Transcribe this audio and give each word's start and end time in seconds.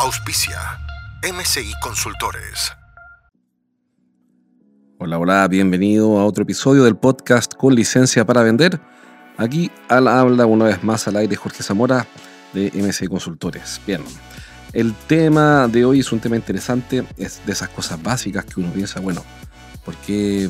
Auspicia 0.00 0.60
MCI 1.24 1.72
Consultores. 1.82 2.72
Hola, 5.00 5.18
hola, 5.18 5.48
bienvenido 5.48 6.20
a 6.20 6.24
otro 6.24 6.44
episodio 6.44 6.84
del 6.84 6.96
podcast 6.96 7.52
con 7.54 7.74
licencia 7.74 8.24
para 8.24 8.44
vender. 8.44 8.80
Aquí 9.38 9.72
al 9.88 10.06
habla 10.06 10.46
una 10.46 10.66
vez 10.66 10.84
más 10.84 11.08
al 11.08 11.16
aire 11.16 11.34
Jorge 11.34 11.64
Zamora 11.64 12.06
de 12.52 12.70
MCI 12.72 13.08
Consultores. 13.08 13.80
Bien, 13.88 14.00
el 14.72 14.94
tema 15.08 15.66
de 15.66 15.84
hoy 15.84 15.98
es 15.98 16.12
un 16.12 16.20
tema 16.20 16.36
interesante, 16.36 17.04
es 17.16 17.44
de 17.44 17.52
esas 17.52 17.70
cosas 17.70 18.00
básicas 18.00 18.44
que 18.44 18.60
uno 18.60 18.72
piensa, 18.72 19.00
bueno, 19.00 19.24
¿por 19.84 19.96
qué, 19.96 20.48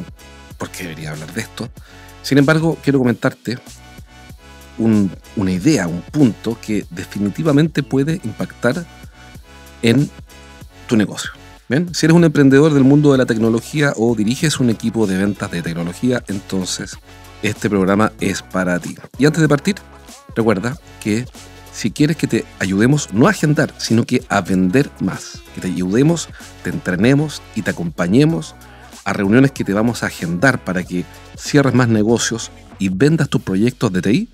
por 0.58 0.68
qué 0.68 0.82
debería 0.82 1.12
hablar 1.12 1.32
de 1.32 1.40
esto? 1.40 1.70
Sin 2.20 2.36
embargo, 2.36 2.76
quiero 2.84 2.98
comentarte 2.98 3.58
una 4.76 5.50
idea, 5.50 5.88
un 5.88 6.02
punto 6.02 6.58
que 6.60 6.84
definitivamente 6.90 7.82
puede 7.82 8.20
impactar 8.24 8.84
en 9.82 10.10
tu 10.86 10.96
negocio. 10.96 11.30
¿Bien? 11.68 11.94
Si 11.94 12.06
eres 12.06 12.16
un 12.16 12.24
emprendedor 12.24 12.72
del 12.72 12.84
mundo 12.84 13.12
de 13.12 13.18
la 13.18 13.26
tecnología 13.26 13.92
o 13.96 14.14
diriges 14.14 14.58
un 14.58 14.70
equipo 14.70 15.06
de 15.06 15.18
ventas 15.18 15.50
de 15.50 15.60
tecnología, 15.60 16.24
entonces 16.28 16.96
este 17.42 17.68
programa 17.68 18.12
es 18.20 18.42
para 18.42 18.78
ti. 18.78 18.96
Y 19.18 19.26
antes 19.26 19.42
de 19.42 19.48
partir, 19.48 19.76
recuerda 20.34 20.78
que 21.00 21.26
si 21.72 21.90
quieres 21.90 22.16
que 22.16 22.26
te 22.26 22.44
ayudemos 22.58 23.12
no 23.12 23.26
a 23.26 23.30
agendar, 23.30 23.72
sino 23.76 24.04
que 24.04 24.24
a 24.28 24.40
vender 24.40 24.90
más, 25.00 25.42
que 25.54 25.60
te 25.60 25.68
ayudemos, 25.68 26.28
te 26.64 26.70
entrenemos 26.70 27.42
y 27.54 27.62
te 27.62 27.70
acompañemos 27.70 28.54
a 29.04 29.12
reuniones 29.12 29.52
que 29.52 29.64
te 29.64 29.72
vamos 29.72 30.02
a 30.02 30.06
agendar 30.06 30.64
para 30.64 30.82
que 30.82 31.04
cierres 31.36 31.74
más 31.74 31.88
negocios 31.88 32.50
y 32.78 32.88
vendas 32.88 33.28
tus 33.28 33.42
proyectos 33.42 33.92
de 33.92 34.02
TI, 34.02 34.28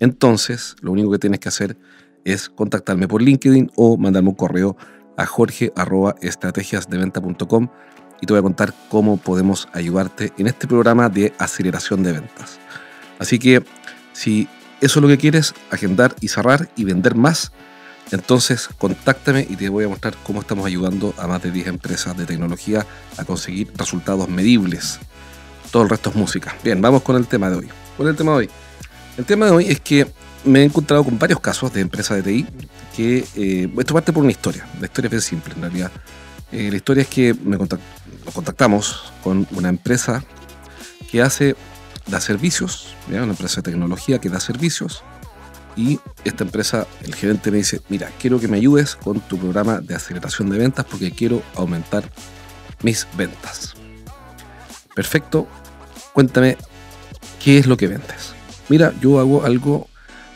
entonces 0.00 0.76
lo 0.80 0.92
único 0.92 1.10
que 1.12 1.18
tienes 1.18 1.40
que 1.40 1.48
hacer 1.48 1.76
es 2.24 2.48
contactarme 2.48 3.08
por 3.08 3.22
LinkedIn 3.22 3.72
o 3.76 3.96
mandarme 3.96 4.30
un 4.30 4.34
correo 4.34 4.76
a 5.16 5.26
jorge.estrategiasdeventa.com 5.26 7.68
y 8.20 8.26
te 8.26 8.32
voy 8.32 8.38
a 8.38 8.42
contar 8.42 8.74
cómo 8.88 9.16
podemos 9.16 9.68
ayudarte 9.72 10.32
en 10.38 10.46
este 10.46 10.66
programa 10.66 11.08
de 11.08 11.32
aceleración 11.38 12.02
de 12.02 12.12
ventas. 12.12 12.58
Así 13.18 13.38
que 13.38 13.64
si 14.12 14.48
eso 14.80 14.98
es 14.98 15.02
lo 15.02 15.08
que 15.08 15.18
quieres, 15.18 15.54
agendar 15.70 16.14
y 16.20 16.28
cerrar 16.28 16.68
y 16.76 16.84
vender 16.84 17.14
más, 17.14 17.52
entonces 18.10 18.68
contáctame 18.78 19.46
y 19.48 19.56
te 19.56 19.68
voy 19.68 19.84
a 19.84 19.88
mostrar 19.88 20.14
cómo 20.22 20.40
estamos 20.40 20.66
ayudando 20.66 21.14
a 21.18 21.26
más 21.26 21.42
de 21.42 21.50
10 21.50 21.68
empresas 21.68 22.16
de 22.16 22.26
tecnología 22.26 22.86
a 23.16 23.24
conseguir 23.24 23.72
resultados 23.76 24.28
medibles. 24.28 25.00
Todo 25.70 25.84
el 25.84 25.88
resto 25.88 26.10
es 26.10 26.16
música. 26.16 26.54
Bien, 26.62 26.82
vamos 26.82 27.02
con 27.02 27.16
el 27.16 27.26
tema 27.26 27.48
de 27.48 27.56
hoy. 27.56 27.68
¿Cuál 27.96 28.08
es 28.08 28.12
el 28.12 28.18
tema 28.18 28.32
de 28.32 28.38
hoy? 28.38 28.50
El 29.16 29.24
tema 29.24 29.46
de 29.46 29.52
hoy 29.52 29.66
es 29.68 29.80
que 29.80 30.06
me 30.44 30.60
he 30.60 30.64
encontrado 30.64 31.04
con 31.04 31.18
varios 31.18 31.40
casos 31.40 31.72
de 31.72 31.80
empresas 31.80 32.16
de 32.16 32.22
TI 32.22 32.46
que, 32.96 33.24
eh, 33.36 33.72
esto 33.78 33.94
parte 33.94 34.12
por 34.12 34.22
una 34.22 34.32
historia, 34.32 34.66
la 34.80 34.86
historia 34.86 35.06
es 35.06 35.10
bien 35.10 35.22
simple 35.22 35.54
en 35.54 35.62
realidad. 35.62 35.92
Eh, 36.50 36.70
la 36.70 36.76
historia 36.76 37.02
es 37.02 37.08
que 37.08 37.34
me 37.34 37.56
nos 37.56 38.34
contactamos 38.34 39.12
con 39.22 39.46
una 39.52 39.68
empresa 39.68 40.22
que 41.10 41.22
hace, 41.22 41.56
da 42.06 42.20
servicios, 42.20 42.94
una 43.08 43.24
empresa 43.24 43.56
de 43.56 43.70
tecnología 43.70 44.20
que 44.20 44.28
da 44.28 44.40
servicios, 44.40 45.02
y 45.76 46.00
esta 46.24 46.44
empresa, 46.44 46.86
el 47.02 47.14
gerente 47.14 47.50
me 47.50 47.58
dice, 47.58 47.80
mira, 47.88 48.10
quiero 48.20 48.38
que 48.38 48.48
me 48.48 48.58
ayudes 48.58 48.96
con 48.96 49.20
tu 49.20 49.38
programa 49.38 49.80
de 49.80 49.94
aceleración 49.94 50.50
de 50.50 50.58
ventas 50.58 50.84
porque 50.84 51.10
quiero 51.12 51.42
aumentar 51.56 52.04
mis 52.82 53.06
ventas. 53.16 53.74
Perfecto, 54.94 55.48
cuéntame 56.12 56.58
qué 57.42 57.58
es 57.58 57.66
lo 57.66 57.76
que 57.76 57.88
vendes. 57.88 58.34
Mira, 58.68 58.92
yo 59.00 59.18
hago 59.18 59.44
algo 59.44 59.88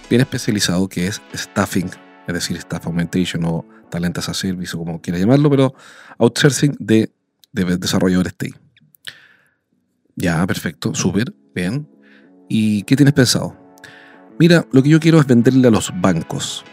bien 0.09 0.21
especializado 0.21 0.89
que 0.89 1.07
es 1.07 1.21
staffing, 1.35 1.91
es 2.27 2.35
decir, 2.35 2.57
staff 2.57 2.87
augmentation 2.87 3.45
o 3.45 3.65
talentos 3.91 4.29
a 4.29 4.35
service 4.35 4.77
o 4.77 4.81
como 4.81 5.01
quiera 5.01 5.19
llamarlo, 5.19 5.51
pero 5.51 5.75
outsourcing 6.19 6.77
de, 6.79 7.13
de 7.53 7.77
desarrolladores 7.77 8.35
TI. 8.37 8.55
Ya, 10.17 10.47
perfecto, 10.47 10.95
súper, 10.95 11.35
bien. 11.55 11.89
¿Y 12.49 12.83
qué 12.85 12.97
tienes 12.97 13.15
pensado? 13.15 13.57
Mira, 14.39 14.67
lo 14.73 14.83
que 14.83 14.89
yo 14.89 15.01
quiero 15.01 15.21
es 15.21 15.27
venderle 15.27 15.69
a 15.69 15.71
los 15.71 15.93
bancos. 16.01 16.65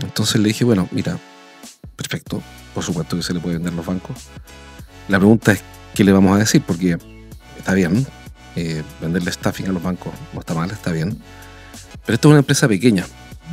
Entonces 0.00 0.40
le 0.40 0.48
dije, 0.48 0.64
bueno, 0.64 0.88
mira, 0.92 1.18
perfecto, 1.96 2.42
por 2.74 2.82
supuesto 2.82 3.16
que 3.16 3.22
se 3.22 3.34
le 3.34 3.40
puede 3.40 3.56
vender 3.56 3.72
a 3.72 3.76
los 3.76 3.86
bancos. 3.86 4.28
La 5.08 5.18
pregunta 5.18 5.52
es, 5.52 5.62
¿qué 5.94 6.04
le 6.04 6.12
vamos 6.12 6.34
a 6.36 6.38
decir? 6.38 6.62
Porque 6.66 6.98
está 7.58 7.74
bien, 7.74 8.06
eh, 8.56 8.82
venderle 9.00 9.30
staffing 9.32 9.68
a 9.68 9.72
los 9.72 9.82
bancos 9.82 10.12
no 10.32 10.40
está 10.40 10.54
mal, 10.54 10.70
está 10.70 10.92
bien 10.92 11.18
pero 12.04 12.14
esto 12.14 12.28
es 12.28 12.30
una 12.30 12.38
empresa 12.40 12.68
pequeña, 12.68 13.06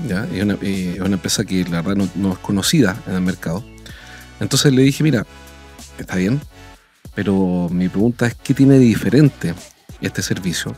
¿ya? 0.07 0.25
Es, 0.33 0.43
una, 0.43 0.57
eh, 0.61 0.97
empresa 0.99 1.43
que 1.43 1.63
la 1.65 1.81
verdad 1.81 2.07
no, 2.15 2.33
es 2.33 2.39
conocida 2.39 2.97
en 3.07 3.15
el 3.15 3.21
mercado. 3.21 3.63
Entonces 4.39 4.73
le 4.73 4.81
dije, 4.83 5.03
mira, 5.03 5.25
está 5.97 6.15
bien, 6.15 6.41
pero 7.13 7.67
mi 7.71 7.89
pregunta 7.89 8.27
es, 8.27 8.35
¿qué 8.35 8.53
tiene 8.53 8.75
de 8.75 8.79
diferente 8.79 9.53
este 10.01 10.21
servicio? 10.21 10.75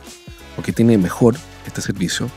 ¿O 0.58 0.62
qué 0.62 0.72
tiene 0.72 0.98
mejor 0.98 1.36
este 1.66 1.80
servicio? 1.80 2.30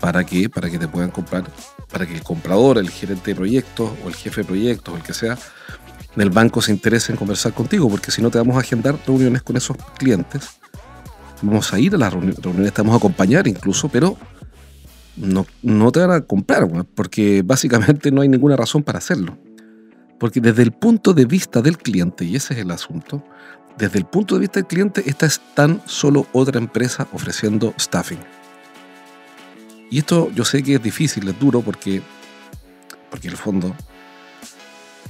¿Para 0.00 0.24
qué? 0.24 0.48
Para 0.48 0.70
que 0.70 0.78
te 0.78 0.88
puedan 0.88 1.10
comprar, 1.10 1.44
para 1.90 2.06
que 2.06 2.14
el 2.14 2.22
comprador, 2.22 2.78
el 2.78 2.90
gerente 2.90 3.32
de 3.32 3.34
proyectos 3.34 3.90
o 4.04 4.08
el 4.08 4.14
jefe 4.14 4.40
de 4.40 4.46
proyectos 4.46 4.94
o 4.94 4.96
el 4.96 5.02
que 5.02 5.14
sea 5.14 5.38
del 6.16 6.30
banco 6.30 6.60
se 6.60 6.72
interese 6.72 7.12
en 7.12 7.18
conversar 7.18 7.52
contigo, 7.52 7.88
porque 7.88 8.10
si 8.10 8.20
no 8.20 8.30
te 8.30 8.38
vamos 8.38 8.56
a 8.56 8.60
agendar 8.60 8.98
reuniones 9.06 9.42
con 9.42 9.56
esos 9.56 9.76
clientes 9.96 10.57
vamos 11.42 11.72
a 11.72 11.78
ir 11.78 11.94
a 11.94 11.98
las 11.98 12.12
reuniones, 12.12 12.72
te 12.72 12.82
vamos 12.82 12.94
a 12.94 12.98
acompañar 12.98 13.46
incluso, 13.46 13.88
pero 13.88 14.16
no, 15.16 15.46
no 15.62 15.92
te 15.92 16.00
van 16.00 16.10
a 16.12 16.20
comprar, 16.22 16.68
porque 16.94 17.42
básicamente 17.44 18.10
no 18.10 18.20
hay 18.20 18.28
ninguna 18.28 18.56
razón 18.56 18.82
para 18.82 18.98
hacerlo. 18.98 19.38
Porque 20.18 20.40
desde 20.40 20.62
el 20.62 20.72
punto 20.72 21.14
de 21.14 21.24
vista 21.24 21.62
del 21.62 21.78
cliente, 21.78 22.24
y 22.24 22.36
ese 22.36 22.54
es 22.54 22.60
el 22.60 22.70
asunto, 22.70 23.22
desde 23.76 23.98
el 23.98 24.04
punto 24.04 24.34
de 24.34 24.40
vista 24.40 24.60
del 24.60 24.66
cliente, 24.66 25.02
esta 25.06 25.26
es 25.26 25.40
tan 25.54 25.80
solo 25.86 26.26
otra 26.32 26.58
empresa 26.58 27.06
ofreciendo 27.12 27.74
staffing. 27.78 28.18
Y 29.90 29.98
esto 29.98 30.30
yo 30.34 30.44
sé 30.44 30.62
que 30.62 30.74
es 30.74 30.82
difícil, 30.82 31.28
es 31.28 31.38
duro, 31.38 31.62
porque, 31.62 32.02
porque 33.10 33.28
en 33.28 33.32
el 33.32 33.38
fondo 33.38 33.74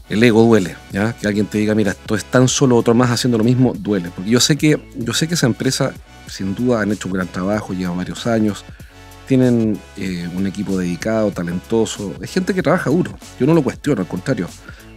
el 0.09 0.23
ego 0.23 0.43
duele, 0.43 0.77
¿ya? 0.93 1.13
Que 1.13 1.27
alguien 1.27 1.47
te 1.47 1.59
diga, 1.59 1.75
mira, 1.75 1.93
esto 1.93 2.15
es 2.15 2.25
tan 2.25 2.49
solo 2.49 2.77
otro 2.77 2.95
más 2.95 3.11
haciendo 3.11 3.39
lo 3.39 3.45
mismo, 3.45 3.75
duele. 3.79 4.11
Porque 4.15 4.31
yo 4.31 4.41
sé 4.41 4.57
que, 4.57 4.81
yo 4.97 5.13
sé 5.13 5.29
que 5.29 5.35
esa 5.35 5.47
empresa 5.47 5.93
sin 6.29 6.55
duda 6.55 6.83
han 6.83 6.93
hecho 6.93 7.09
un 7.09 7.15
gran 7.15 7.29
trabajo, 7.29 7.73
llevan 7.73 7.97
varios 7.97 8.27
años, 8.27 8.65
tienen 9.27 9.79
eh, 9.97 10.29
un 10.35 10.47
equipo 10.47 10.79
dedicado, 10.79 11.31
talentoso, 11.31 12.15
es 12.21 12.31
gente 12.31 12.55
que 12.55 12.63
trabaja 12.63 12.91
duro, 12.91 13.17
yo 13.39 13.47
no 13.47 13.55
lo 13.55 13.63
cuestiono, 13.63 14.01
al 14.01 14.09
contrario, 14.09 14.49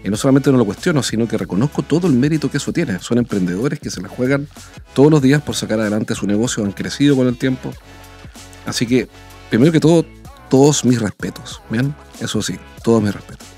y 0.04 0.10
no 0.10 0.18
solamente 0.18 0.52
no 0.52 0.58
lo 0.58 0.66
cuestiono, 0.66 1.04
sino 1.04 1.28
que 1.28 1.38
reconozco 1.38 1.84
todo 1.84 2.08
el 2.08 2.14
mérito 2.14 2.50
que 2.50 2.58
eso 2.58 2.72
tiene, 2.72 3.00
son 3.00 3.18
emprendedores 3.18 3.80
que 3.80 3.90
se 3.90 4.02
la 4.02 4.08
juegan 4.08 4.48
todos 4.94 5.12
los 5.12 5.22
días 5.22 5.42
por 5.42 5.56
sacar 5.56 5.80
adelante 5.80 6.16
su 6.16 6.26
negocio, 6.28 6.64
han 6.64 6.72
crecido 6.72 7.16
con 7.16 7.28
el 7.28 7.38
tiempo, 7.38 7.74
así 8.66 8.86
que, 8.86 9.10
primero 9.50 9.72
que 9.72 9.80
todo, 9.80 10.06
todos 10.50 10.86
mis 10.86 11.02
respetos, 11.02 11.62
¿bien? 11.70 11.94
Eso 12.20 12.42
sí, 12.42 12.58
todos 12.84 13.04
mis 13.04 13.14
respetos. 13.14 13.51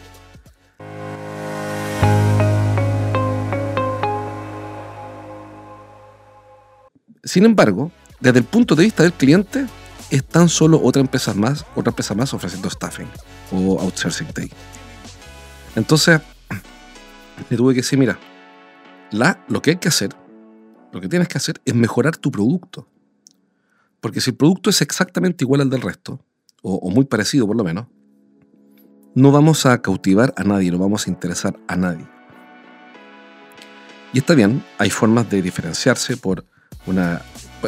Sin 7.24 7.46
embargo, 7.46 7.90
desde 8.20 8.40
el 8.40 8.46
punto 8.46 8.76
de 8.76 8.84
vista 8.84 9.04
del 9.04 9.14
cliente, 9.14 9.66
es 10.10 10.26
tan 10.26 10.50
solo 10.50 10.82
otra 10.84 11.02
empresa 11.02 11.34
más, 11.34 11.66
otra 11.74 11.92
empresa 11.92 12.14
más 12.14 12.34
ofreciendo 12.34 12.70
staffing 12.70 13.08
o 13.52 13.80
outsourcing 13.80 14.28
day. 14.36 14.52
Entonces, 15.76 16.20
le 17.50 17.58
tuve 17.58 17.74
que 17.74 17.80
decir, 17.80 17.98
mira, 17.98 18.20
lo 19.48 19.62
que 19.62 19.72
hay 19.72 19.78
que 19.78 19.88
hacer, 19.88 20.14
lo 20.92 21.00
que 21.00 21.08
tienes 21.08 21.30
que 21.30 21.38
hacer 21.38 21.62
es 21.64 21.74
mejorar 21.74 22.18
tu 22.18 22.30
producto. 22.30 22.90
Porque 24.02 24.20
si 24.20 24.32
el 24.32 24.36
producto 24.36 24.70
es 24.70 24.82
exactamente 24.82 25.46
igual 25.46 25.62
al 25.62 25.70
del 25.70 25.82
resto, 25.82 26.20
o, 26.62 26.76
o 26.76 26.90
muy 26.90 27.06
parecido 27.06 27.48
por 27.48 27.56
lo 27.56 27.64
menos, 27.64 27.88
no 29.16 29.32
vamos 29.32 29.66
a 29.66 29.82
cautivar 29.82 30.34
a 30.36 30.44
nadie, 30.44 30.72
no 30.72 30.78
vamos 30.78 31.08
a 31.08 31.10
interesar 31.10 31.58
a 31.70 31.78
nadie. 31.78 32.06
Y 34.12 34.18
está 34.18 34.36
bien, 34.36 34.62
hay 34.78 34.90
formas 34.90 35.30
de 35.30 35.42
diferenciarse 35.42 36.18
por 36.18 36.46
una, 36.86 37.22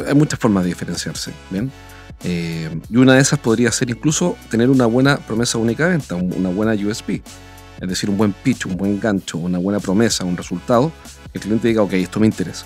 hay 0.06 0.14
muchas 0.14 0.38
formas 0.38 0.64
de 0.64 0.70
diferenciarse, 0.70 1.32
¿bien? 1.50 1.70
Eh, 2.24 2.80
y 2.88 2.96
una 2.96 3.14
de 3.14 3.20
esas 3.20 3.38
podría 3.38 3.70
ser 3.72 3.90
incluso 3.90 4.36
tener 4.50 4.70
una 4.70 4.86
buena 4.86 5.18
promesa 5.18 5.58
única 5.58 5.84
de 5.84 5.92
venta, 5.92 6.14
una 6.14 6.48
buena 6.48 6.72
USP. 6.72 7.22
Es 7.80 7.88
decir, 7.88 8.08
un 8.08 8.16
buen 8.16 8.32
pitch, 8.32 8.66
un 8.66 8.76
buen 8.76 8.98
gancho, 8.98 9.38
una 9.38 9.58
buena 9.58 9.80
promesa, 9.80 10.24
un 10.24 10.36
resultado, 10.36 10.90
que 11.30 11.38
el 11.38 11.42
cliente 11.42 11.68
diga, 11.68 11.82
ok, 11.82 11.92
esto 11.94 12.18
me 12.18 12.26
interesa. 12.26 12.64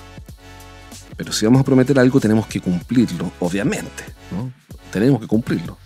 Pero 1.16 1.32
si 1.32 1.44
vamos 1.44 1.60
a 1.60 1.64
prometer 1.64 1.98
algo, 1.98 2.20
tenemos 2.20 2.46
que 2.46 2.60
cumplirlo, 2.60 3.32
obviamente. 3.40 4.04
¿no? 4.30 4.52
Tenemos 4.92 5.20
que 5.20 5.26
cumplirlo. 5.26 5.76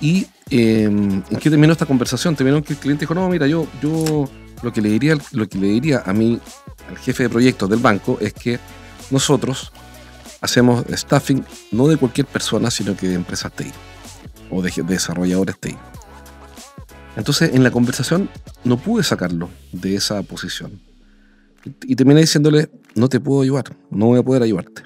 ¿Y 0.00 0.26
em, 0.50 1.22
en 1.30 1.38
qué 1.38 1.48
terminó 1.48 1.72
esta 1.72 1.86
conversación? 1.86 2.34
Terminó 2.34 2.62
que 2.62 2.72
el 2.72 2.78
cliente 2.78 3.04
dijo, 3.04 3.14
no, 3.14 3.28
mira, 3.28 3.46
yo, 3.46 3.68
yo 3.80 4.28
lo, 4.62 4.72
que 4.72 4.82
le 4.82 4.88
diría, 4.90 5.16
lo 5.30 5.48
que 5.48 5.58
le 5.58 5.68
diría 5.68 6.02
a 6.04 6.12
mí, 6.12 6.40
al 6.88 6.98
jefe 6.98 7.22
de 7.22 7.28
proyectos 7.30 7.70
del 7.70 7.78
banco, 7.78 8.18
es 8.20 8.32
que 8.32 8.58
nosotros 9.12 9.72
hacemos 10.40 10.84
staffing 10.90 11.44
no 11.70 11.86
de 11.86 11.96
cualquier 11.96 12.26
persona, 12.26 12.70
sino 12.70 12.96
que 12.96 13.08
de 13.08 13.14
empresas 13.14 13.52
TI 13.52 13.70
o 14.50 14.60
de, 14.60 14.70
desarrolladores 14.82 15.58
TI. 15.58 15.76
Entonces, 17.16 17.54
en 17.54 17.62
la 17.62 17.70
conversación 17.70 18.28
no 18.64 18.76
pude 18.76 19.02
sacarlo 19.04 19.50
de 19.70 19.94
esa 19.94 20.22
posición. 20.22 20.80
Y, 21.64 21.94
terminé 21.94 22.20
diciéndole, 22.20 22.70
no 22.94 23.08
te 23.08 23.20
puedo 23.20 23.42
ayudar, 23.42 23.76
no 23.90 24.06
voy 24.06 24.18
a 24.18 24.22
poder 24.22 24.42
ayudarte. 24.42 24.82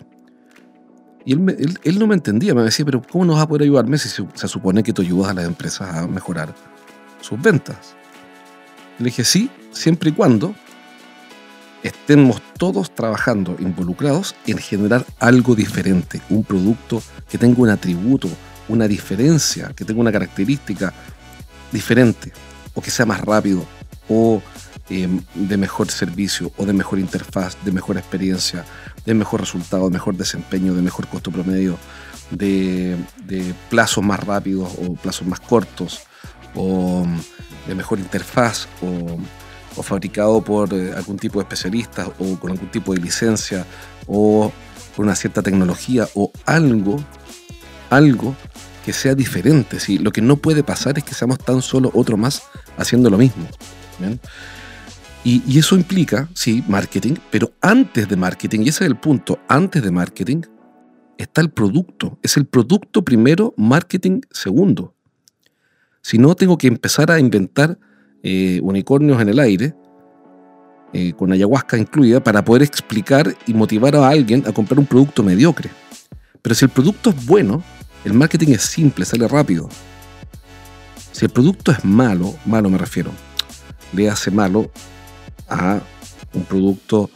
Y 1.24 1.32
él, 1.32 1.78
él, 1.82 1.98
no 1.98 2.06
me 2.06 2.14
entendía, 2.14 2.54
me 2.54 2.62
decía, 2.62 2.84
pero 2.84 3.02
¿cómo 3.02 3.24
no 3.24 3.32
vas 3.32 3.42
a 3.42 3.48
poder 3.48 3.62
ayudarme 3.62 3.98
si 3.98 4.08
se, 4.08 4.48
supone 4.48 4.82
que 4.82 4.92
tú 4.92 5.02
ayudas 5.02 5.30
a 5.30 5.34
las 5.34 5.46
empresas 5.46 5.96
a 5.96 6.06
mejorar 6.06 6.54
sus 7.20 7.40
ventas? 7.40 7.94
Le 8.98 9.06
dije, 9.06 9.24
sí, 9.24 9.50
siempre 9.72 10.10
y 10.10 10.12
cuando 10.12 10.54
estemos 11.86 12.40
todos 12.58 12.94
trabajando, 12.94 13.56
involucrados 13.58 14.34
en 14.46 14.58
generar 14.58 15.04
algo 15.18 15.54
diferente, 15.54 16.20
un 16.30 16.44
producto 16.44 17.02
que 17.28 17.38
tenga 17.38 17.62
un 17.62 17.70
atributo, 17.70 18.28
una 18.68 18.88
diferencia, 18.88 19.72
que 19.74 19.84
tenga 19.84 20.00
una 20.00 20.12
característica 20.12 20.92
diferente, 21.72 22.32
o 22.74 22.80
que 22.80 22.90
sea 22.90 23.06
más 23.06 23.20
rápido, 23.20 23.64
o 24.08 24.42
em, 24.88 25.20
de 25.34 25.56
mejor 25.56 25.90
servicio, 25.90 26.52
o 26.56 26.64
de 26.64 26.72
mejor 26.72 26.98
interfaz, 26.98 27.56
de 27.64 27.72
mejor 27.72 27.96
experiencia, 27.96 28.64
de 29.04 29.14
mejor 29.14 29.40
resultado, 29.40 29.84
de 29.84 29.92
mejor 29.92 30.16
desempeño, 30.16 30.74
de 30.74 30.82
mejor 30.82 31.06
costo 31.08 31.30
promedio, 31.30 31.78
de, 32.30 32.96
de 33.24 33.54
plazos 33.70 34.04
más 34.04 34.20
rápidos 34.20 34.70
o 34.78 34.94
plazos 34.94 35.26
más 35.26 35.40
cortos, 35.40 36.00
o 36.54 37.06
de 37.66 37.74
mejor 37.74 37.98
interfaz, 37.98 38.68
o 38.82 39.18
o 39.76 39.82
fabricado 39.82 40.42
por 40.42 40.72
eh, 40.72 40.92
algún 40.94 41.18
tipo 41.18 41.38
de 41.38 41.44
especialista 41.44 42.08
o 42.18 42.38
con 42.38 42.50
algún 42.50 42.70
tipo 42.70 42.94
de 42.94 43.00
licencia 43.00 43.66
o 44.06 44.52
con 44.94 45.04
una 45.06 45.14
cierta 45.14 45.42
tecnología 45.42 46.08
o 46.14 46.32
algo, 46.44 47.02
algo 47.90 48.34
que 48.84 48.92
sea 48.92 49.14
diferente. 49.14 49.78
¿sí? 49.80 49.98
Lo 49.98 50.10
que 50.12 50.22
no 50.22 50.36
puede 50.36 50.62
pasar 50.62 50.98
es 50.98 51.04
que 51.04 51.14
seamos 51.14 51.38
tan 51.38 51.62
solo 51.62 51.90
otro 51.94 52.16
más 52.16 52.42
haciendo 52.76 53.10
lo 53.10 53.18
mismo. 53.18 53.46
Y, 55.24 55.42
y, 55.46 55.58
eso 55.58 55.74
implica, 55.74 56.28
sí, 56.34 56.62
marketing, 56.68 57.14
pero 57.30 57.52
antes 57.60 58.08
de 58.08 58.16
marketing, 58.16 58.60
y 58.60 58.68
ese 58.68 58.84
es 58.84 58.90
el 58.90 58.96
punto, 58.96 59.40
antes 59.48 59.82
de 59.82 59.90
marketing 59.90 60.42
está 61.18 61.40
el 61.40 61.50
producto. 61.50 62.18
Es 62.22 62.36
el 62.36 62.46
producto 62.46 63.04
primero, 63.04 63.54
marketing 63.56 64.20
segundo. 64.30 64.94
Si 66.00 66.18
no, 66.18 66.36
tengo 66.36 66.56
que 66.58 66.68
empezar 66.68 67.10
a 67.10 67.18
inventar 67.18 67.78
eh, 68.28 68.58
unicornios 68.60 69.22
en 69.22 69.28
el 69.28 69.38
aire, 69.38 69.72
eh, 70.92 71.12
con 71.12 71.30
ayahuasca 71.30 71.78
incluida, 71.78 72.18
para 72.18 72.44
poder 72.44 72.62
explicar 72.62 73.32
y 73.46 73.54
motivar 73.54 73.94
a 73.94 74.08
alguien 74.08 74.42
a 74.48 74.52
comprar 74.52 74.80
un 74.80 74.86
producto 74.86 75.22
mediocre. 75.22 75.70
Pero 76.42 76.52
si 76.56 76.64
el 76.64 76.72
producto 76.72 77.10
es 77.10 77.24
bueno, 77.24 77.62
el 78.04 78.14
marketing 78.14 78.48
es 78.48 78.62
simple, 78.62 79.04
sale 79.04 79.28
rápido. 79.28 79.68
Si 81.12 81.24
el 81.24 81.30
producto 81.30 81.70
es 81.70 81.84
malo, 81.84 82.34
malo 82.46 82.68
me 82.68 82.78
refiero, 82.78 83.12
le 83.92 84.10
hace 84.10 84.32
malo 84.32 84.72
a 85.48 85.78
un 86.34 86.42
producto 86.46 87.08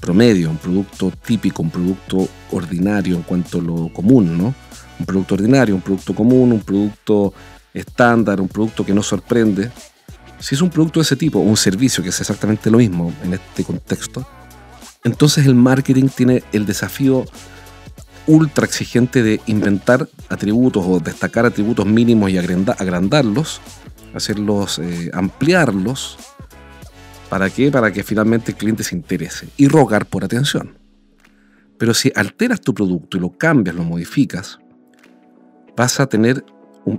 promedio, 0.00 0.48
un 0.48 0.56
producto 0.56 1.12
típico, 1.26 1.60
un 1.60 1.70
producto 1.70 2.26
ordinario 2.52 3.16
en 3.16 3.22
cuanto 3.22 3.58
a 3.58 3.62
lo 3.62 3.92
común, 3.92 4.38
¿no? 4.38 4.54
Un 4.98 5.04
producto 5.04 5.34
ordinario, 5.34 5.74
un 5.74 5.82
producto 5.82 6.14
común, 6.14 6.52
un 6.52 6.60
producto 6.60 7.34
estándar, 7.74 8.40
un 8.40 8.48
producto 8.48 8.82
que 8.82 8.94
no 8.94 9.02
sorprende, 9.02 9.70
si 10.44 10.54
es 10.54 10.60
un 10.60 10.68
producto 10.68 11.00
de 11.00 11.04
ese 11.04 11.16
tipo, 11.16 11.38
o 11.38 11.42
un 11.42 11.56
servicio 11.56 12.02
que 12.02 12.10
es 12.10 12.20
exactamente 12.20 12.70
lo 12.70 12.76
mismo 12.76 13.10
en 13.22 13.32
este 13.32 13.64
contexto, 13.64 14.28
entonces 15.02 15.46
el 15.46 15.54
marketing 15.54 16.08
tiene 16.08 16.44
el 16.52 16.66
desafío 16.66 17.24
ultra 18.26 18.66
exigente 18.66 19.22
de 19.22 19.40
inventar 19.46 20.06
atributos 20.28 20.84
o 20.86 21.00
destacar 21.00 21.46
atributos 21.46 21.86
mínimos 21.86 22.30
y 22.30 22.36
agrandarlos, 22.36 23.62
hacerlos, 24.12 24.80
eh, 24.80 25.10
ampliarlos. 25.14 26.18
¿Para 27.30 27.48
qué? 27.48 27.70
Para 27.70 27.90
que 27.90 28.02
finalmente 28.02 28.50
el 28.50 28.58
cliente 28.58 28.84
se 28.84 28.94
interese 28.94 29.48
y 29.56 29.66
rogar 29.66 30.04
por 30.04 30.26
atención. 30.26 30.76
Pero 31.78 31.94
si 31.94 32.12
alteras 32.14 32.60
tu 32.60 32.74
producto 32.74 33.16
y 33.16 33.20
lo 33.20 33.30
cambias, 33.30 33.74
lo 33.74 33.82
modificas, 33.82 34.58
vas 35.74 36.00
a 36.00 36.06
tener 36.06 36.44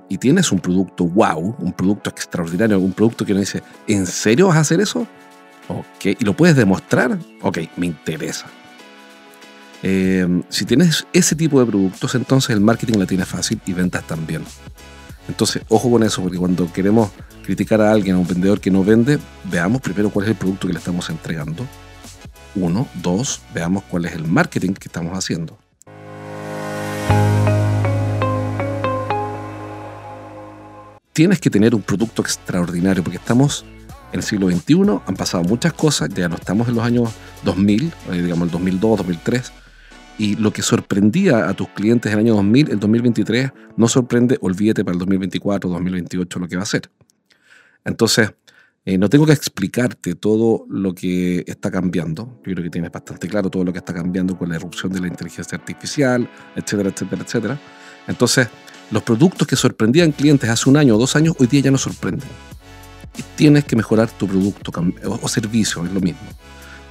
y 0.10 0.18
tienes 0.18 0.52
un 0.52 0.60
producto 0.60 1.06
wow, 1.06 1.56
un 1.60 1.74
producto 1.74 2.10
extraordinario, 2.10 2.80
un 2.80 2.94
producto 2.94 3.26
que 3.26 3.32
uno 3.32 3.42
dice, 3.42 3.62
¿en 3.88 4.06
serio 4.06 4.48
vas 4.48 4.58
a 4.58 4.62
hacer 4.62 4.80
eso? 4.80 5.08
Ok, 5.68 6.06
y 6.20 6.26
lo 6.26 6.36
puedes 6.36 6.56
demostrar, 6.56 7.18
ok, 7.42 7.60
me 7.78 7.88
interesa. 7.88 8.48
Em, 9.84 10.44
si 10.50 10.66
tienes 10.66 11.06
ese 11.14 11.36
tipo 11.36 11.60
de 11.60 11.66
productos, 11.66 12.16
entonces 12.16 12.52
el 12.52 12.62
marketing 12.62 12.98
la 12.98 13.06
tiene 13.06 13.26
fácil 13.26 13.60
y 13.66 13.74
ventas 13.74 14.06
también. 14.06 14.44
Entonces, 15.28 15.64
ojo 15.70 15.92
con 15.92 16.04
eso, 16.04 16.22
porque 16.22 16.38
cuando 16.38 16.72
queremos 16.72 17.10
criticar 17.44 17.82
a 17.82 17.92
alguien, 17.92 18.16
a 18.16 18.20
un 18.20 18.28
vendedor 18.28 18.60
que 18.60 18.72
no 18.72 18.84
vende, 18.84 19.20
veamos 19.44 19.82
primero 19.82 20.10
cuál 20.10 20.26
es 20.26 20.32
el 20.32 20.38
producto 20.38 20.68
que 20.68 20.74
le 20.74 20.80
estamos 20.80 21.10
entregando. 21.10 21.66
Uno, 22.56 22.88
dos, 22.96 23.42
veamos 23.54 23.84
cuál 23.84 24.06
es 24.06 24.14
el 24.14 24.26
marketing 24.26 24.74
que 24.74 24.88
estamos 24.88 25.18
haciendo. 25.18 25.58
Tienes 31.16 31.40
que 31.40 31.50
tener 31.50 31.74
un 31.74 31.82
producto 31.82 32.22
extraordinario 32.22 33.02
porque 33.02 33.18
estamos 33.18 33.66
en 34.12 34.20
el 34.20 34.24
siglo 34.24 34.52
XXI, 34.52 34.76
han 35.08 35.16
pasado 35.16 35.46
muchas 35.46 35.72
cosas, 35.72 36.10
ya 36.10 36.28
no 36.28 36.36
estamos 36.36 36.68
en 36.68 36.76
los 36.76 36.84
años 36.84 37.10
2000, 37.46 37.94
eh, 38.12 38.22
digamos 38.22 38.48
el 38.48 38.52
2002, 38.52 38.98
2003, 38.98 39.54
y 40.18 40.36
lo 40.36 40.52
que 40.52 40.62
sorprendía 40.62 41.48
a 41.48 41.54
tus 41.54 41.70
clientes 41.70 42.12
en 42.12 42.20
el 42.20 42.26
año 42.26 42.36
2000, 42.36 42.70
el 42.70 42.80
2023 42.82 43.52
no 43.78 43.88
sorprende, 43.88 44.38
olvídate 44.42 44.84
para 44.84 44.94
el 44.94 45.00
2024, 45.00 45.70
2028 45.70 46.40
lo 46.40 46.48
que 46.50 46.58
va 46.58 46.64
a 46.64 46.66
ser. 46.66 46.92
Entonces, 47.86 48.34
eh, 48.84 48.98
no 48.98 49.10
tengo 49.10 49.26
que 49.26 49.34
explicarte 49.34 50.16
todo 50.16 50.66
lo 50.70 50.94
que 50.94 51.46
está 51.48 51.72
cambiando. 51.72 52.42
Yo 52.46 52.54
creo 52.54 52.64
que 52.64 52.70
tienes 52.70 52.92
bastante 52.92 53.30
claro 53.30 53.50
todo 53.50 53.64
lo 53.64 53.72
que 53.72 53.80
está 53.80 53.94
cambiando 53.94 54.38
con 54.38 54.50
la 54.50 54.58
erupción 54.58 54.92
de 54.92 55.00
la 55.00 55.08
inteligencia 55.08 55.58
artificial, 55.58 56.30
etcétera, 56.58 56.90
etcétera, 56.90 57.24
etcétera. 57.24 57.60
Entonces, 58.08 58.50
los 58.92 59.04
productos 59.04 59.48
que 59.48 59.56
sorprendían 59.56 60.12
clientes 60.12 60.50
hace 60.50 60.70
un 60.70 60.78
año 60.78 60.96
o 60.96 60.98
dos 60.98 61.16
años, 61.16 61.36
hoy 61.40 61.48
día 61.48 61.62
ya 61.62 61.72
no 61.72 61.78
sorprenden. 61.78 62.30
Y 63.18 63.24
tienes 63.36 63.66
que 63.66 63.76
mejorar 63.76 64.10
tu 64.12 64.28
producto 64.28 64.72
o, 65.22 65.28
servicio, 65.28 65.86
es 65.86 65.92
lo 65.92 66.02
mismo. 66.02 66.20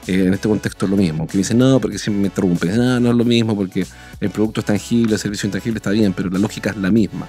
Eh, 0.07 0.27
en 0.27 0.35
este 0.35 0.49
contexto 0.49 0.87
es 0.87 0.91
lo 0.91 0.97
mismo. 0.97 1.27
Que 1.27 1.39
dicen, 1.39 1.59
no, 1.59 1.81
porque 1.81 1.99
siempre 1.99 2.23
me 2.23 2.29
interrumpen. 2.29 2.77
No, 2.77 3.01
no 3.01 3.11
es 3.11 3.17
lo 3.17 3.25
mismo 3.25 3.55
porque 3.55 3.87
el 4.21 4.31
producto 4.31 4.61
es 4.61 4.67
tangible, 4.67 5.15
el 5.15 5.21
servicio 5.21 5.47
intangible 5.47 5.79
está 5.79 5.91
bien, 5.91 6.13
pero 6.13 6.31
la 6.31 6.39
lógica 6.39 6.71
es 6.71 6.77
la 6.77 6.91
misma. 6.91 7.29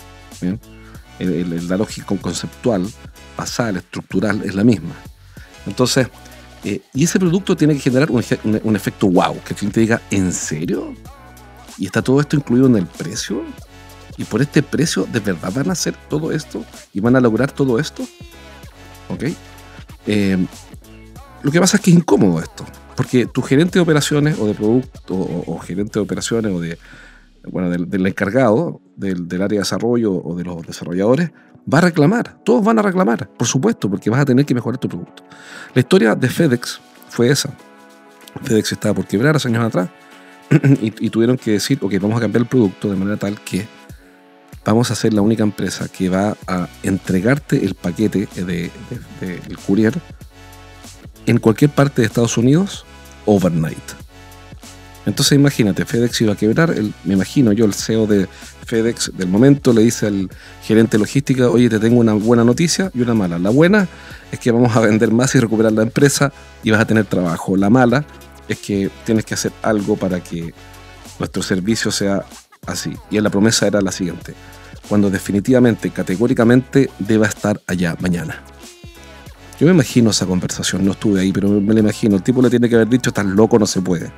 la 1.19 1.77
lógica 1.77 2.07
conceptual, 2.21 2.87
basal, 3.37 3.77
estructural 3.77 4.41
es 4.43 4.55
la 4.55 4.63
misma. 4.63 4.95
Entonces, 5.67 6.07
eh, 6.63 6.81
y 6.93 7.03
ese 7.03 7.19
producto 7.19 7.55
tiene 7.55 7.75
que 7.75 7.79
generar 7.79 8.09
un, 8.09 8.23
un, 8.63 8.75
efecto 8.75 9.07
wow, 9.07 9.39
que 9.43 9.53
el 9.53 9.55
cliente 9.55 9.79
diga, 9.81 10.01
¿en 10.09 10.31
serio? 10.31 10.95
¿Y 11.77 11.85
está 11.85 12.01
todo 12.01 12.19
esto 12.19 12.35
incluido 12.35 12.67
en 12.67 12.77
el 12.77 12.85
precio? 12.87 13.43
Y 14.17 14.23
por 14.23 14.41
este 14.41 14.63
precio, 14.63 15.07
¿de 15.11 15.19
verdad 15.19 15.51
van 15.53 15.69
a 15.69 15.73
hacer 15.73 15.93
todo 16.09 16.31
esto? 16.31 16.63
¿Y 16.93 16.99
van 16.99 17.15
a 17.15 17.19
lograr 17.19 17.51
todo 17.51 17.79
esto? 17.79 18.03
¿Ok? 19.09 19.23
Eh, 20.07 20.45
lo 21.43 21.51
que 21.51 21.59
pasa 21.59 21.77
es 21.77 21.83
que 21.83 21.91
es 21.91 21.97
incómodo 21.97 22.39
esto, 22.39 22.65
porque 22.95 23.25
tu 23.27 23.41
gerente 23.41 23.77
de 23.77 23.83
operaciones 23.83 24.39
o 24.39 24.47
de 24.47 24.53
producto 24.53 25.13
o, 25.13 25.59
gerente 25.59 25.99
de 25.99 25.99
operaciones 25.99 26.51
o 26.51 26.59
de, 26.59 26.77
bueno, 27.45 27.69
del, 27.69 28.07
encargado 28.07 28.81
del, 28.95 29.27
área 29.33 29.47
de 29.47 29.57
desarrollo 29.59 30.13
o 30.13 30.35
de 30.35 30.43
los 30.43 30.65
desarrolladores 30.65 31.31
va 31.71 31.79
a 31.79 31.81
reclamar, 31.81 32.37
todos 32.43 32.63
van 32.63 32.79
a 32.79 32.81
reclamar, 32.81 33.29
por 33.29 33.47
supuesto, 33.47 33.89
porque 33.89 34.09
vas 34.09 34.21
a 34.21 34.25
tener 34.25 34.45
que 34.45 34.55
mejorar 34.55 34.79
tu 34.79 34.87
producto. 34.87 35.23
La 35.73 35.81
historia 35.81 36.15
de 36.15 36.29
FedEx 36.29 36.79
fue 37.09 37.29
esa. 37.29 37.49
FedEx 38.43 38.71
estaba 38.71 38.95
por 38.95 39.05
quebrar 39.05 39.35
hace 39.35 39.47
años 39.47 39.65
atrás 39.65 39.89
y, 40.81 41.05
y, 41.05 41.09
tuvieron 41.09 41.37
que 41.37 41.51
decir, 41.51 41.79
ok, 41.81 41.93
vamos 42.01 42.17
a 42.17 42.21
cambiar 42.21 42.43
el 42.43 42.47
producto 42.47 42.89
de 42.89 42.95
manera 42.95 43.17
tal 43.17 43.39
que 43.41 43.67
vamos 44.65 44.91
a 44.91 44.95
ser 44.95 45.13
la 45.13 45.21
única 45.21 45.43
empresa 45.43 45.87
que 45.87 46.09
va 46.09 46.35
a 46.47 46.67
entregarte 46.83 47.63
el 47.63 47.75
paquete 47.75 48.27
del 48.35 48.45
de, 48.45 48.71
de, 49.21 49.55
courier 49.65 49.93
en 51.25 51.37
cualquier 51.37 51.71
parte 51.71 52.01
de 52.01 52.07
Estados 52.07 52.37
Unidos 52.37 52.85
overnight. 53.25 54.05
Entonces 55.05 55.33
imagínate, 55.33 55.85
FedEx 55.85 56.21
iba 56.21 56.33
a 56.33 56.35
quebrar, 56.35 56.73
me 57.03 57.13
imagino 57.13 57.51
yo, 57.51 57.65
el 57.65 57.75
CEO 57.75 58.07
de 58.07 58.27
FedEx 58.65 59.11
del 59.15 59.27
momento 59.27 59.71
le 59.71 59.83
dice 59.83 60.07
al 60.07 60.29
gerente 60.63 60.97
logística, 60.97 61.47
oye, 61.49 61.69
te 61.69 61.79
tengo 61.79 61.99
una 61.99 62.13
buena 62.13 62.43
noticia 62.43 62.89
y 62.93 63.01
una 63.01 63.13
mala. 63.13 63.37
La 63.37 63.51
buena 63.51 63.87
es 64.31 64.39
que 64.39 64.49
vamos 64.49 64.75
a 64.75 64.79
vender 64.79 65.11
más 65.11 65.35
y 65.35 65.39
recuperar 65.39 65.73
la 65.73 65.83
empresa 65.83 66.33
y 66.63 66.71
vas 66.71 66.81
a 66.81 66.85
tener 66.85 67.05
trabajo. 67.05 67.55
La 67.55 67.69
mala 67.69 68.03
es 68.47 68.57
que 68.57 68.89
tienes 69.05 69.25
que 69.25 69.35
hacer 69.35 69.51
algo 69.61 69.95
para 69.95 70.23
que 70.23 70.53
nuestro 71.19 71.43
servicio 71.43 71.91
sea 71.91 72.25
así. 72.65 72.93
Y 73.11 73.19
la 73.19 73.29
promesa 73.29 73.67
era 73.67 73.81
la 73.81 73.91
siguiente, 73.91 74.33
cuando 74.87 75.09
definitivamente, 75.09 75.89
categóricamente, 75.89 76.89
deba 76.99 77.27
estar 77.27 77.61
allá 77.67 77.95
mañana. 77.99 78.41
Yo 79.59 79.67
me 79.67 79.73
imagino 79.73 80.09
esa 80.09 80.25
conversación, 80.25 80.83
no 80.83 80.91
estuve 80.91 81.21
ahí, 81.21 81.31
pero 81.31 81.49
me 81.49 81.73
la 81.73 81.79
imagino. 81.79 82.15
El 82.17 82.23
tipo 82.23 82.41
le 82.41 82.49
tiene 82.49 82.67
que 82.67 82.75
haber 82.75 82.89
dicho, 82.89 83.09
estás 83.09 83.25
loco, 83.25 83.57
no 83.57 83.65
se 83.65 83.81
puede. 83.81 84.11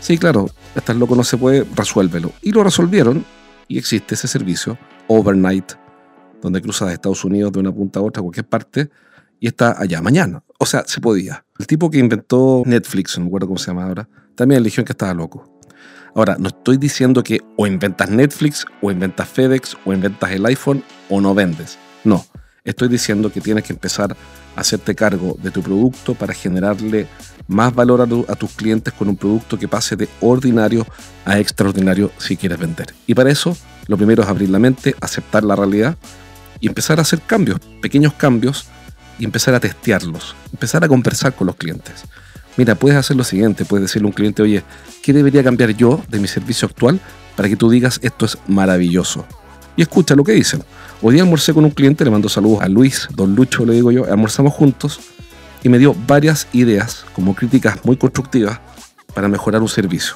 Sí, 0.00 0.18
claro, 0.18 0.50
estás 0.74 0.96
loco, 0.96 1.16
no 1.16 1.24
se 1.24 1.38
puede, 1.38 1.66
resuélvelo. 1.74 2.32
Y 2.42 2.52
lo 2.52 2.62
resolvieron 2.62 3.24
y 3.68 3.78
existe 3.78 4.14
ese 4.14 4.28
servicio, 4.28 4.76
overnight, 5.08 5.72
donde 6.42 6.60
cruzas 6.60 6.92
Estados 6.92 7.24
Unidos 7.24 7.52
de 7.52 7.60
una 7.60 7.72
punta 7.72 8.00
a 8.00 8.02
otra, 8.02 8.20
a 8.20 8.22
cualquier 8.22 8.46
parte, 8.46 8.90
y 9.40 9.46
está 9.46 9.80
allá 9.80 10.02
mañana. 10.02 10.42
O 10.58 10.66
sea, 10.66 10.84
se 10.86 11.00
podía. 11.00 11.44
El 11.58 11.66
tipo 11.66 11.90
que 11.90 11.98
inventó 11.98 12.62
Netflix, 12.66 13.16
no 13.16 13.24
me 13.24 13.28
acuerdo 13.28 13.46
cómo 13.46 13.58
se 13.58 13.68
llama 13.68 13.84
ahora, 13.84 14.08
también 14.34 14.60
eligió 14.60 14.84
que 14.84 14.92
estaba 14.92 15.14
loco. 15.14 15.53
Ahora, 16.14 16.36
no 16.38 16.48
estoy 16.48 16.76
diciendo 16.76 17.22
que 17.22 17.40
o 17.56 17.66
inventas 17.66 18.08
Netflix, 18.08 18.66
o 18.80 18.90
inventas 18.90 19.28
FedEx, 19.28 19.76
o 19.84 19.92
inventas 19.92 20.30
el 20.30 20.46
iPhone, 20.46 20.84
o 21.08 21.20
no 21.20 21.34
vendes. 21.34 21.78
No, 22.04 22.24
estoy 22.62 22.88
diciendo 22.88 23.32
que 23.32 23.40
tienes 23.40 23.64
que 23.64 23.72
empezar 23.72 24.16
a 24.56 24.60
hacerte 24.60 24.94
cargo 24.94 25.36
de 25.42 25.50
tu 25.50 25.62
producto 25.62 26.14
para 26.14 26.32
generarle 26.32 27.08
más 27.48 27.74
valor 27.74 28.00
a, 28.00 28.34
tus 28.36 28.52
clientes 28.52 28.94
con 28.94 29.08
un 29.08 29.16
producto 29.16 29.58
que 29.58 29.68
pase 29.68 29.96
de 29.96 30.08
ordinario 30.20 30.86
a 31.24 31.38
extraordinario 31.38 32.12
si 32.18 32.36
quieres 32.36 32.58
vender. 32.58 32.94
Y 33.06 33.14
para 33.14 33.30
eso, 33.30 33.56
lo 33.88 33.96
primero 33.96 34.22
es 34.22 34.28
abrir 34.28 34.50
la 34.50 34.58
mente, 34.58 34.94
aceptar 35.00 35.42
la 35.42 35.56
realidad 35.56 35.96
y 36.60 36.68
empezar 36.68 36.98
a 37.00 37.02
hacer 37.02 37.20
cambios, 37.20 37.58
pequeños 37.82 38.14
cambios, 38.14 38.66
y 39.18 39.24
empezar 39.24 39.54
a 39.54 39.60
testearlos, 39.60 40.34
empezar 40.52 40.84
a 40.84 40.88
conversar 40.88 41.34
con 41.34 41.46
los 41.46 41.56
clientes. 41.56 42.04
Mira, 42.56 42.74
puedes 42.76 42.96
hacer 42.96 43.16
lo 43.16 43.24
siguiente, 43.24 43.64
puedes 43.64 43.86
decirle 43.86 44.06
a 44.06 44.08
un 44.08 44.12
cliente, 44.12 44.42
oye, 44.42 44.62
¿qué 45.02 45.12
debería 45.12 45.42
cambiar 45.42 45.70
yo 45.70 46.00
de 46.08 46.20
mi 46.20 46.28
servicio 46.28 46.66
actual 46.66 47.00
para 47.36 47.48
que 47.48 47.56
tú 47.56 47.68
digas 47.68 47.98
esto 48.02 48.26
es 48.26 48.38
maravilloso? 48.46 49.26
Y 49.76 49.82
escucha 49.82 50.14
lo 50.14 50.22
que 50.22 50.32
dicen. 50.32 50.62
Hoy 51.02 51.14
día 51.14 51.24
almorcé 51.24 51.52
con 51.52 51.64
un 51.64 51.72
cliente, 51.72 52.04
le 52.04 52.10
mando 52.10 52.28
saludos 52.28 52.62
a 52.62 52.68
Luis, 52.68 53.08
don 53.14 53.34
Lucho 53.34 53.66
le 53.66 53.74
digo 53.74 53.90
yo, 53.90 54.04
almorzamos 54.04 54.52
juntos 54.52 55.00
y 55.64 55.68
me 55.68 55.78
dio 55.78 55.96
varias 56.06 56.46
ideas 56.52 57.04
como 57.12 57.34
críticas 57.34 57.84
muy 57.84 57.96
constructivas 57.96 58.60
para 59.14 59.28
mejorar 59.28 59.60
un 59.60 59.68
servicio. 59.68 60.14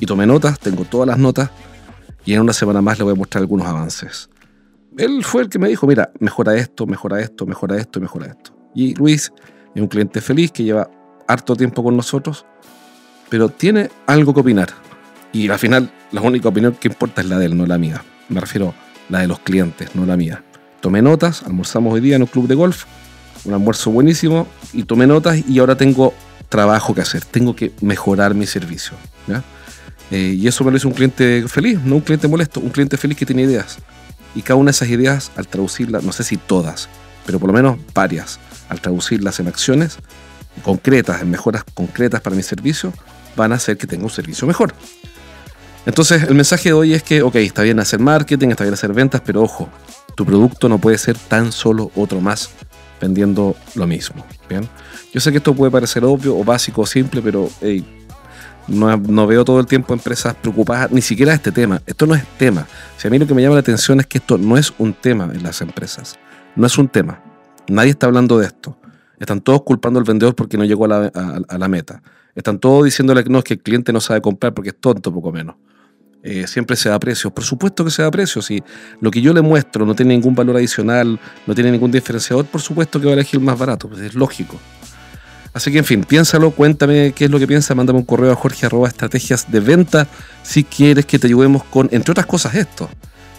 Y 0.00 0.06
tomé 0.06 0.26
notas, 0.26 0.58
tengo 0.58 0.84
todas 0.84 1.06
las 1.06 1.18
notas 1.18 1.50
y 2.24 2.34
en 2.34 2.40
una 2.40 2.52
semana 2.52 2.82
más 2.82 2.98
le 2.98 3.04
voy 3.04 3.12
a 3.12 3.16
mostrar 3.16 3.42
algunos 3.42 3.66
avances. 3.66 4.28
Él 4.98 5.22
fue 5.22 5.42
el 5.42 5.48
que 5.48 5.58
me 5.58 5.68
dijo, 5.68 5.86
mira, 5.86 6.10
mejora 6.18 6.56
esto, 6.56 6.86
mejora 6.86 7.20
esto, 7.20 7.46
mejora 7.46 7.76
esto, 7.76 8.00
mejora 8.00 8.26
esto. 8.26 8.56
Y 8.74 8.94
Luis 8.94 9.32
es 9.74 9.82
un 9.82 9.88
cliente 9.88 10.20
feliz 10.20 10.50
que 10.50 10.64
lleva 10.64 10.90
harto 11.26 11.56
tiempo 11.56 11.82
con 11.82 11.96
nosotros, 11.96 12.46
pero 13.28 13.48
tiene 13.48 13.90
algo 14.06 14.34
que 14.34 14.40
opinar. 14.40 14.68
Y 15.32 15.48
al 15.48 15.58
final 15.58 15.90
la 16.12 16.20
única 16.20 16.48
opinión 16.48 16.74
que 16.74 16.88
importa 16.88 17.20
es 17.20 17.28
la 17.28 17.38
de 17.38 17.46
él, 17.46 17.56
no 17.56 17.66
la 17.66 17.78
mía. 17.78 18.02
Me 18.28 18.40
refiero 18.40 18.68
a 18.68 19.12
la 19.12 19.20
de 19.20 19.28
los 19.28 19.40
clientes, 19.40 19.94
no 19.94 20.06
la 20.06 20.16
mía. 20.16 20.42
Tomé 20.80 21.02
notas, 21.02 21.42
almorzamos 21.42 21.94
hoy 21.94 22.00
día 22.00 22.16
en 22.16 22.22
un 22.22 22.28
club 22.28 22.46
de 22.46 22.54
golf 22.54 22.84
un 23.46 23.54
almuerzo 23.54 23.90
buenísimo 23.90 24.46
y 24.72 24.82
tomé 24.84 25.06
notas 25.06 25.38
y 25.48 25.58
ahora 25.58 25.76
tengo 25.76 26.12
trabajo 26.48 26.94
que 26.94 27.00
hacer, 27.00 27.24
tengo 27.24 27.56
que 27.56 27.72
mejorar 27.80 28.34
mi 28.34 28.46
servicio. 28.46 28.94
Eh, 30.10 30.36
y 30.38 30.46
eso 30.46 30.62
me 30.62 30.70
lo 30.70 30.76
hizo 30.76 30.88
un 30.88 30.94
cliente 30.94 31.44
feliz, 31.48 31.80
no 31.84 31.96
un 31.96 32.00
cliente 32.00 32.28
molesto, 32.28 32.60
un 32.60 32.70
cliente 32.70 32.96
feliz 32.96 33.16
que 33.16 33.26
tiene 33.26 33.42
ideas. 33.42 33.78
Y 34.34 34.42
cada 34.42 34.56
una 34.56 34.66
de 34.66 34.72
esas 34.72 34.88
ideas, 34.88 35.32
al 35.36 35.48
traducirlas, 35.48 36.04
no 36.04 36.12
sé 36.12 36.22
si 36.22 36.36
todas, 36.36 36.88
pero 37.24 37.40
por 37.40 37.48
lo 37.48 37.54
menos 37.54 37.78
varias, 37.94 38.38
al 38.68 38.80
traducirlas 38.80 39.40
en 39.40 39.48
acciones 39.48 39.98
concretas, 40.62 41.22
en 41.22 41.30
mejoras 41.30 41.64
concretas 41.74 42.20
para 42.20 42.36
mi 42.36 42.42
servicio, 42.42 42.92
van 43.36 43.52
a 43.52 43.56
hacer 43.56 43.76
que 43.76 43.86
tenga 43.86 44.04
un 44.04 44.10
servicio 44.10 44.46
mejor. 44.46 44.74
Entonces, 45.84 46.24
el 46.24 46.34
mensaje 46.34 46.70
de 46.70 46.72
hoy 46.72 46.94
es 46.94 47.02
que, 47.02 47.22
ok, 47.22 47.36
está 47.36 47.62
bien 47.62 47.78
hacer 47.78 48.00
marketing, 48.00 48.48
está 48.48 48.64
bien 48.64 48.74
hacer 48.74 48.92
ventas, 48.92 49.22
pero 49.24 49.42
ojo, 49.42 49.68
tu 50.16 50.26
producto 50.26 50.68
no 50.68 50.78
puede 50.78 50.98
ser 50.98 51.16
tan 51.16 51.52
solo 51.52 51.92
otro 51.94 52.20
más 52.20 52.50
vendiendo 53.00 53.54
lo 53.74 53.86
mismo. 53.86 54.24
¿bien? 54.48 54.68
Yo 55.12 55.20
sé 55.20 55.30
que 55.30 55.38
esto 55.38 55.54
puede 55.54 55.70
parecer 55.70 56.04
obvio 56.04 56.36
o 56.36 56.42
básico 56.42 56.82
o 56.82 56.86
simple, 56.86 57.22
pero 57.22 57.48
no, 58.68 59.26
veo 59.26 59.44
todo 59.44 59.60
el 59.60 59.66
tiempo 59.66 59.94
empresas 59.94 60.34
preocupadas 60.34 60.90
ni 60.90 61.02
siquiera 61.02 61.32
de 61.32 61.36
este 61.36 61.52
tema. 61.52 61.80
Esto 61.86 62.06
no 62.06 62.14
es 62.14 62.24
tema. 62.38 62.66
Si 62.96 63.06
a 63.06 63.10
mí 63.10 63.18
lo 63.18 63.26
que 63.26 63.34
me 63.34 63.42
llama 63.42 63.54
la 63.54 63.60
atención 63.60 64.00
es 64.00 64.06
que 64.06 64.18
esto 64.18 64.38
no 64.38 64.56
es 64.56 64.72
un 64.78 64.92
tema 64.92 65.30
en 65.32 65.42
las 65.42 65.60
empresas. 65.60 66.16
No 66.56 66.66
es 66.66 66.76
un 66.78 66.88
tema. 66.88 67.22
Nadie 67.68 67.90
está 67.90 68.06
hablando 68.06 68.38
de 68.38 68.46
esto. 68.46 68.76
Están 69.18 69.40
todos 69.40 69.62
culpando 69.62 69.98
al 69.98 70.04
vendedor 70.04 70.34
porque 70.34 70.56
no 70.56 70.64
llegó 70.64 70.84
a 70.84 70.88
la, 70.88 71.06
a 71.48 71.58
la 71.58 71.68
meta. 71.68 72.02
Están 72.34 72.58
todos 72.58 72.84
diciéndole 72.84 73.24
que 73.24 73.30
no, 73.30 73.38
es 73.38 73.44
que 73.44 73.54
el 73.54 73.60
cliente 73.60 73.92
no 73.92 74.00
sabe 74.00 74.20
comprar 74.20 74.52
porque 74.52 74.70
es 74.70 74.76
tonto, 74.78 75.12
poco 75.12 75.32
menos. 75.32 75.56
Eh, 76.22 76.46
siempre 76.48 76.74
se 76.76 76.88
da 76.88 76.98
precio. 76.98 77.30
Por 77.30 77.44
supuesto 77.44 77.84
que 77.84 77.90
se 77.90 78.02
da 78.02 78.10
precio. 78.10 78.42
Si 78.42 78.62
lo 79.00 79.12
que 79.12 79.22
yo 79.22 79.32
le 79.32 79.42
muestro 79.42 79.86
no 79.86 79.94
tiene 79.94 80.12
ningún 80.14 80.34
valor 80.34 80.56
adicional, 80.56 81.20
no 81.46 81.54
tiene 81.54 81.70
ningún 81.70 81.92
diferenciador, 81.92 82.44
por 82.46 82.60
supuesto 82.60 82.98
que 82.98 83.06
va 83.06 83.12
a 83.12 83.14
elegir 83.14 83.38
el 83.38 83.46
más 83.46 83.56
barato. 83.56 83.88
Pues 83.88 84.00
es 84.00 84.14
lógico. 84.14 84.58
Así 85.54 85.70
que, 85.70 85.78
en 85.78 85.84
fin, 85.84 86.04
piénsalo, 86.04 86.50
cuéntame 86.50 87.12
qué 87.12 87.26
es 87.26 87.30
lo 87.30 87.38
que 87.38 87.46
piensas, 87.46 87.74
mándame 87.76 88.00
un 88.00 88.04
correo 88.04 88.32
a 88.32 88.34
jorge 88.34 88.66
estrategias 88.66 89.50
de 89.50 89.60
venta 89.60 90.06
si 90.42 90.64
quieres 90.64 91.06
que 91.06 91.18
te 91.18 91.28
ayudemos 91.28 91.64
con, 91.64 91.88
entre 91.92 92.10
otras 92.10 92.26
cosas, 92.26 92.56
esto. 92.56 92.90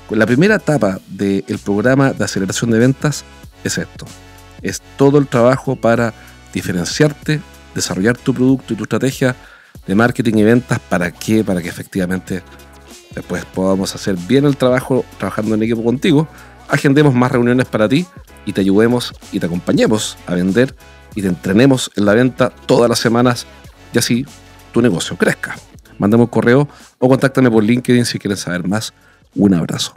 La 0.10 0.26
primera 0.26 0.56
etapa 0.56 0.98
del 1.08 1.60
programa 1.64 2.14
de 2.14 2.24
aceleración 2.24 2.72
de 2.72 2.80
ventas 2.80 3.26
es 3.64 3.78
esto. 3.78 4.08
Es 4.62 4.82
todo 4.98 5.18
el 5.18 5.28
trabajo 5.28 5.76
para 5.76 6.14
diferenciarte, 6.54 7.42
desarrollar 7.76 8.18
tu 8.18 8.34
producto 8.34 8.74
y 8.74 8.78
tu 8.78 8.84
estrategia 8.84 9.36
de 9.86 9.96
marketing 9.96 10.38
y 10.38 10.44
ventas. 10.44 10.80
¿Para 10.80 11.12
qué? 11.12 11.44
Para 11.44 11.62
que 11.62 11.70
efectivamente 11.70 12.44
después 13.16 13.46
podamos 13.46 13.96
hacer 13.96 14.16
bien 14.16 14.46
el 14.46 14.58
trabajo 14.58 15.06
trabajando 15.18 15.56
en 15.56 15.64
equipo 15.64 15.84
contigo, 15.84 16.28
agendemos 16.68 17.14
más 17.14 17.32
reuniones 17.32 17.66
para 17.66 17.88
ti 17.88 18.06
y 18.46 18.54
te 18.54 18.62
ayudemos 18.62 19.14
y 19.32 19.40
te 19.40 19.46
acompañemos 19.46 20.18
a 20.28 20.36
vender 20.36 20.76
y 21.16 21.22
te 21.22 21.28
entrenemos 21.28 21.92
en 21.96 22.06
la 22.06 22.14
venta 22.14 22.50
todas 22.50 22.90
las 22.90 23.00
semanas 23.00 23.46
y 23.94 23.98
así 23.98 24.26
tu 24.72 24.82
negocio 24.82 25.18
crezca. 25.18 25.56
Mándame 25.98 26.24
un 26.24 26.30
correo 26.30 26.68
o 27.00 27.10
contáctame 27.10 27.50
por 27.50 27.64
LinkedIn 27.64 28.06
si 28.06 28.20
quieres 28.20 28.42
saber 28.42 28.68
más. 28.68 28.94
Un 29.36 29.54
abrazo. 29.54 29.94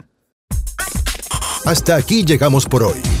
Hasta 1.65 1.95
aquí 1.95 2.25
llegamos 2.25 2.65
por 2.65 2.83
hoy. 2.83 3.20